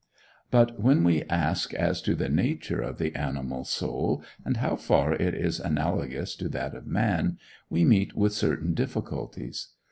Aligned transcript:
But 0.49 0.79
when 0.79 1.03
we 1.03 1.21
ask 1.25 1.75
as 1.75 2.01
to 2.01 2.15
the 2.15 2.27
nature 2.27 2.81
of 2.81 2.97
the 2.97 3.13
animal 3.15 3.63
soul, 3.65 4.23
and 4.43 4.57
how 4.57 4.75
far 4.75 5.13
it 5.13 5.35
is 5.35 5.59
analogous 5.59 6.35
to 6.37 6.49
that 6.49 6.73
of 6.73 6.87
man, 6.87 7.37
we 7.69 7.85
meet 7.85 8.15
with 8.17 8.33
certain 8.33 8.73
difficulties. 8.73 9.67